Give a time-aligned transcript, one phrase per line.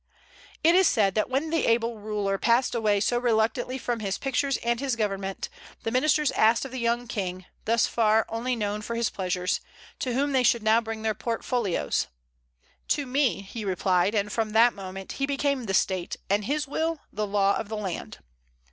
[0.63, 4.57] It is said that when that able ruler passed away so reluctantly from his pictures
[4.63, 5.47] and his government,
[5.83, 9.59] the ministers asked of the young King, thus far only known for his pleasures,
[9.99, 12.07] to whom they should now bring their portfolios,
[12.87, 17.01] "To me," he replied; and from that moment he became the State, and his will
[17.13, 18.17] the law of the land.